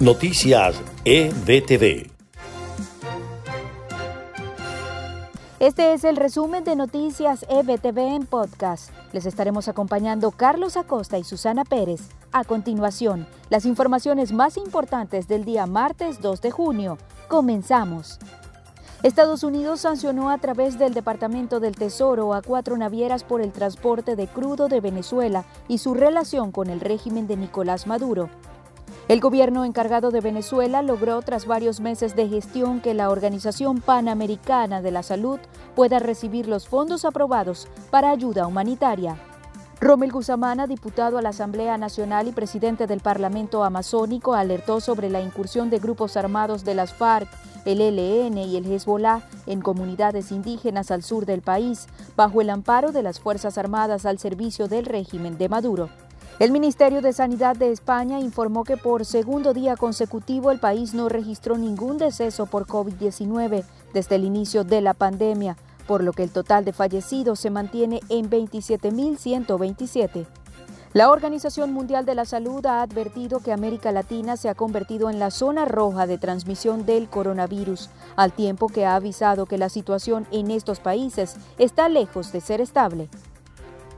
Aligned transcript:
Noticias 0.00 0.80
EBTV. 1.04 2.10
Este 5.58 5.92
es 5.92 6.04
el 6.04 6.16
resumen 6.16 6.64
de 6.64 6.74
Noticias 6.74 7.44
EBTV 7.50 7.98
en 7.98 8.24
podcast. 8.24 8.92
Les 9.12 9.26
estaremos 9.26 9.68
acompañando 9.68 10.30
Carlos 10.30 10.78
Acosta 10.78 11.18
y 11.18 11.24
Susana 11.24 11.64
Pérez. 11.66 12.00
A 12.32 12.44
continuación, 12.44 13.26
las 13.50 13.66
informaciones 13.66 14.32
más 14.32 14.56
importantes 14.56 15.28
del 15.28 15.44
día 15.44 15.66
martes 15.66 16.22
2 16.22 16.40
de 16.40 16.50
junio. 16.50 16.96
Comenzamos. 17.28 18.18
Estados 19.02 19.44
Unidos 19.44 19.82
sancionó 19.82 20.30
a 20.30 20.38
través 20.38 20.78
del 20.78 20.94
Departamento 20.94 21.60
del 21.60 21.76
Tesoro 21.76 22.32
a 22.32 22.40
cuatro 22.40 22.78
navieras 22.78 23.22
por 23.22 23.42
el 23.42 23.52
transporte 23.52 24.16
de 24.16 24.28
crudo 24.28 24.68
de 24.68 24.80
Venezuela 24.80 25.44
y 25.68 25.76
su 25.76 25.92
relación 25.92 26.52
con 26.52 26.70
el 26.70 26.80
régimen 26.80 27.26
de 27.26 27.36
Nicolás 27.36 27.86
Maduro. 27.86 28.30
El 29.10 29.18
gobierno 29.18 29.64
encargado 29.64 30.12
de 30.12 30.20
Venezuela 30.20 30.82
logró, 30.82 31.20
tras 31.22 31.44
varios 31.44 31.80
meses 31.80 32.14
de 32.14 32.28
gestión, 32.28 32.80
que 32.80 32.94
la 32.94 33.10
Organización 33.10 33.80
Panamericana 33.80 34.82
de 34.82 34.92
la 34.92 35.02
Salud 35.02 35.40
pueda 35.74 35.98
recibir 35.98 36.46
los 36.46 36.68
fondos 36.68 37.04
aprobados 37.04 37.66
para 37.90 38.12
ayuda 38.12 38.46
humanitaria. 38.46 39.16
Rommel 39.80 40.12
Guzamana, 40.12 40.68
diputado 40.68 41.18
a 41.18 41.22
la 41.22 41.30
Asamblea 41.30 41.76
Nacional 41.76 42.28
y 42.28 42.30
presidente 42.30 42.86
del 42.86 43.00
Parlamento 43.00 43.64
Amazónico, 43.64 44.34
alertó 44.34 44.80
sobre 44.80 45.10
la 45.10 45.20
incursión 45.20 45.70
de 45.70 45.80
grupos 45.80 46.16
armados 46.16 46.64
de 46.64 46.76
las 46.76 46.94
FARC, 46.94 47.28
el 47.64 47.80
ELN 47.80 48.38
y 48.38 48.56
el 48.56 48.72
Hezbollah 48.72 49.22
en 49.46 49.60
comunidades 49.60 50.30
indígenas 50.30 50.92
al 50.92 51.02
sur 51.02 51.26
del 51.26 51.42
país, 51.42 51.88
bajo 52.14 52.42
el 52.42 52.50
amparo 52.50 52.92
de 52.92 53.02
las 53.02 53.18
Fuerzas 53.18 53.58
Armadas 53.58 54.06
al 54.06 54.20
servicio 54.20 54.68
del 54.68 54.84
régimen 54.84 55.36
de 55.36 55.48
Maduro. 55.48 55.90
El 56.40 56.50
Ministerio 56.52 57.00
de 57.02 57.12
Sanidad 57.12 57.54
de 57.54 57.70
España 57.70 58.18
informó 58.18 58.64
que 58.64 58.78
por 58.78 59.04
segundo 59.04 59.52
día 59.52 59.76
consecutivo 59.76 60.50
el 60.50 60.58
país 60.58 60.94
no 60.94 61.10
registró 61.10 61.58
ningún 61.58 61.98
deceso 61.98 62.46
por 62.46 62.66
COVID-19 62.66 63.62
desde 63.92 64.14
el 64.14 64.24
inicio 64.24 64.64
de 64.64 64.80
la 64.80 64.94
pandemia, 64.94 65.58
por 65.86 66.02
lo 66.02 66.14
que 66.14 66.22
el 66.22 66.30
total 66.30 66.64
de 66.64 66.72
fallecidos 66.72 67.40
se 67.40 67.50
mantiene 67.50 68.00
en 68.08 68.30
27.127. 68.30 70.26
La 70.94 71.10
Organización 71.10 71.74
Mundial 71.74 72.06
de 72.06 72.14
la 72.14 72.24
Salud 72.24 72.64
ha 72.64 72.80
advertido 72.80 73.40
que 73.40 73.52
América 73.52 73.92
Latina 73.92 74.38
se 74.38 74.48
ha 74.48 74.54
convertido 74.54 75.10
en 75.10 75.18
la 75.18 75.30
zona 75.30 75.66
roja 75.66 76.06
de 76.06 76.16
transmisión 76.16 76.86
del 76.86 77.10
coronavirus, 77.10 77.90
al 78.16 78.32
tiempo 78.32 78.68
que 78.68 78.86
ha 78.86 78.94
avisado 78.94 79.44
que 79.44 79.58
la 79.58 79.68
situación 79.68 80.26
en 80.32 80.50
estos 80.50 80.80
países 80.80 81.36
está 81.58 81.90
lejos 81.90 82.32
de 82.32 82.40
ser 82.40 82.62
estable. 82.62 83.10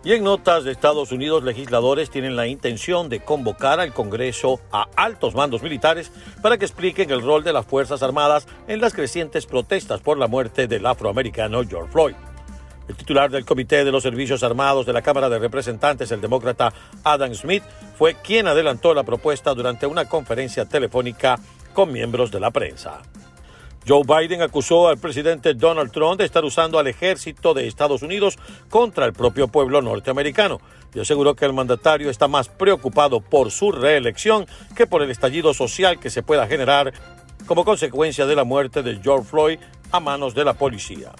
Y 0.04 0.12
en 0.14 0.24
notas 0.24 0.64
de 0.64 0.72
Estados 0.72 1.12
Unidos, 1.12 1.44
legisladores 1.44 2.10
tienen 2.10 2.34
la 2.34 2.48
intención 2.48 3.08
de 3.08 3.20
convocar 3.20 3.78
al 3.78 3.92
Congreso 3.92 4.60
a 4.72 4.88
altos 4.96 5.36
mandos 5.36 5.62
militares 5.62 6.10
para 6.42 6.58
que 6.58 6.64
expliquen 6.64 7.12
el 7.12 7.22
rol 7.22 7.44
de 7.44 7.52
las 7.52 7.66
Fuerzas 7.66 8.02
Armadas 8.02 8.48
en 8.66 8.80
las 8.80 8.94
crecientes 8.94 9.46
protestas 9.46 10.00
por 10.00 10.18
la 10.18 10.26
muerte 10.26 10.66
del 10.66 10.86
afroamericano 10.86 11.62
George 11.62 11.92
Floyd. 11.92 12.14
El 12.88 12.96
titular 12.96 13.30
del 13.30 13.44
Comité 13.44 13.84
de 13.84 13.92
los 13.92 14.02
Servicios 14.02 14.42
Armados 14.42 14.86
de 14.86 14.92
la 14.92 15.02
Cámara 15.02 15.28
de 15.28 15.38
Representantes, 15.38 16.10
el 16.10 16.20
demócrata 16.20 16.72
Adam 17.04 17.32
Smith, 17.32 17.62
fue 17.96 18.16
quien 18.16 18.48
adelantó 18.48 18.94
la 18.94 19.04
propuesta 19.04 19.54
durante 19.54 19.86
una 19.86 20.08
conferencia 20.08 20.64
telefónica 20.64 21.38
con 21.72 21.92
miembros 21.92 22.32
de 22.32 22.40
la 22.40 22.50
prensa. 22.50 23.02
Joe 23.86 24.02
Biden 24.06 24.42
acusó 24.42 24.88
al 24.88 24.98
presidente 24.98 25.54
Donald 25.54 25.90
Trump 25.90 26.18
de 26.18 26.24
estar 26.24 26.44
usando 26.44 26.78
al 26.78 26.86
ejército 26.86 27.52
de 27.52 27.66
Estados 27.66 28.02
Unidos 28.02 28.38
contra 28.70 29.06
el 29.06 29.12
propio 29.12 29.48
pueblo 29.48 29.82
norteamericano 29.82 30.60
y 30.94 31.00
aseguró 31.00 31.34
que 31.34 31.46
el 31.46 31.52
mandatario 31.52 32.08
está 32.08 32.28
más 32.28 32.48
preocupado 32.48 33.20
por 33.20 33.50
su 33.50 33.72
reelección 33.72 34.46
que 34.76 34.86
por 34.86 35.02
el 35.02 35.10
estallido 35.10 35.52
social 35.52 35.98
que 35.98 36.10
se 36.10 36.22
pueda 36.22 36.46
generar 36.46 36.92
como 37.46 37.64
consecuencia 37.64 38.26
de 38.26 38.36
la 38.36 38.44
muerte 38.44 38.82
de 38.82 39.00
George 39.02 39.28
Floyd 39.28 39.58
a 39.90 39.98
manos 39.98 40.34
de 40.34 40.44
la 40.44 40.54
policía. 40.54 41.12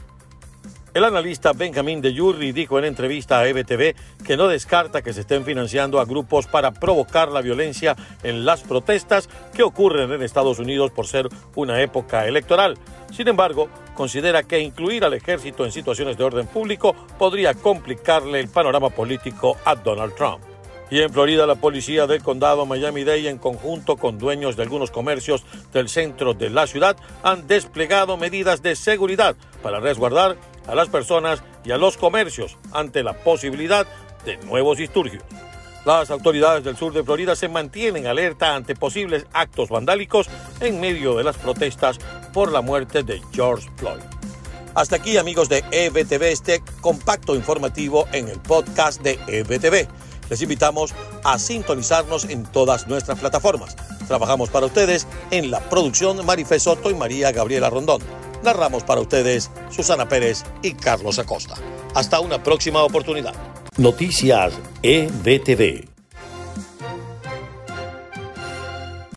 El 0.95 1.05
analista 1.05 1.55
Benjamin 1.55 2.03
de 2.03 2.13
Yurri 2.13 2.53
dijo 2.53 2.79
en 2.79 2.85
entrevista 2.85 3.39
a 3.39 3.49
EBTV 3.49 3.95
que 4.27 4.37
no 4.37 4.47
descarta 4.47 5.01
que 5.01 5.15
se 5.15 5.23
estén 5.23 5.43
financiando 5.43 5.99
a 5.99 6.05
grupos 6.05 6.47
para 6.47 6.71
provocar 6.71 7.29
la 7.31 7.41
violencia 7.41 7.97
en 8.23 8.45
las 8.45 8.61
protestas 8.61 9.31
que 9.55 9.63
ocurren 9.63 10.13
en 10.13 10.21
Estados 10.21 10.59
Unidos 10.59 10.91
por 10.91 11.07
ser 11.07 11.31
una 11.55 11.81
época 11.81 12.27
electoral. 12.29 12.77
Sin 13.11 13.27
embargo, 13.27 13.71
considera 13.95 14.43
que 14.43 14.61
incluir 14.61 15.03
al 15.07 15.15
ejército 15.15 15.65
en 15.65 15.73
situaciones 15.73 16.19
de 16.19 16.25
orden 16.25 16.47
público 16.47 16.95
podría 17.19 17.55
complicarle 17.55 18.39
el 18.41 18.49
panorama 18.49 18.91
político 18.91 19.57
a 19.65 19.75
Donald 19.75 20.15
Trump. 20.15 20.43
Y 20.91 21.01
en 21.01 21.11
Florida, 21.11 21.47
la 21.47 21.55
policía 21.55 22.07
del 22.07 22.23
condado 22.23 22.67
Miami-Dade, 22.67 23.31
en 23.31 23.39
conjunto 23.39 23.97
con 23.97 24.19
dueños 24.19 24.57
de 24.57 24.65
algunos 24.65 24.91
comercios 24.91 25.43
del 25.73 25.89
centro 25.89 26.35
de 26.35 26.51
la 26.51 26.67
ciudad, 26.67 26.99
han 27.23 27.47
desplegado 27.47 28.19
medidas 28.19 28.61
de 28.61 28.77
seguridad 28.77 29.35
para 29.63 29.81
resguardar 29.81 30.37
a 30.67 30.75
las 30.75 30.89
personas 30.89 31.43
y 31.65 31.73
a 31.73 31.79
los 31.79 31.97
comercios 31.97 32.57
ante 32.73 33.03
la 33.03 33.15
posibilidad 33.15 33.87
de 34.25 34.37
nuevos 34.39 34.79
disturbios. 34.79 35.23
Las 35.85 36.11
autoridades 36.13 36.63
del 36.63 36.77
sur 36.77 36.93
de 36.93 37.03
Florida 37.03 37.35
se 37.35 37.49
mantienen 37.49 38.07
alerta 38.07 38.55
ante 38.55 38.77
posibles 38.77 39.27
actos 39.33 39.69
vandálicos 39.69 40.29
en 40.61 40.81
medio 40.81 41.17
de 41.17 41.25
las 41.25 41.37
protestas 41.37 41.99
por 42.33 42.53
la 42.53 42.61
muerte 42.61 43.03
de 43.03 43.21
George 43.33 43.69
Floyd. 43.77 44.01
Hasta 44.75 44.97
aquí 44.97 45.19
amigos 45.19 45.49
de 45.49 45.65
EBTV, 45.71 46.23
este 46.23 46.63
compacto 46.81 47.35
informativo 47.35 48.07
en 48.13 48.29
el 48.29 48.39
podcast 48.39 49.03
de 49.03 49.19
EBTV. 49.27 49.89
Les 50.31 50.41
invitamos 50.41 50.95
a 51.25 51.39
sintonizarnos 51.39 52.25
en 52.25 52.45
todas 52.45 52.87
nuestras 52.87 53.19
plataformas. 53.19 53.77
Trabajamos 54.07 54.51
para 54.51 54.67
ustedes 54.67 55.07
en 55.31 55.51
la 55.51 55.61
producción 55.69 56.25
Marife 56.25 56.59
Soto 56.59 56.91
y 56.91 56.95
María 56.95 57.33
Gabriela 57.33 57.69
Rondón. 57.69 58.01
Narramos 58.43 58.83
para 58.83 59.01
ustedes 59.01 59.51
Susana 59.71 60.09
Pérez 60.09 60.45
y 60.63 60.75
Carlos 60.75 61.19
Acosta. 61.19 61.55
Hasta 61.95 62.21
una 62.21 62.43
próxima 62.43 62.83
oportunidad. 62.83 63.35
Noticias 63.77 64.53
EBTV. 64.83 65.92